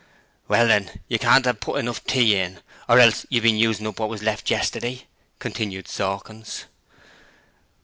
'Well 0.47 0.67
then, 0.67 0.99
you 1.07 1.19
can't 1.19 1.45
have 1.45 1.59
put 1.59 1.77
enough 1.77 2.03
tea 2.05 2.35
in, 2.35 2.61
or 2.89 2.97
else 2.99 3.23
you've 3.29 3.43
bin 3.43 3.57
usin' 3.59 3.85
up 3.85 3.99
wot 3.99 4.09
was 4.09 4.23
left 4.23 4.49
yesterday,' 4.49 5.05
continued 5.37 5.87
Sawkins. 5.87 6.65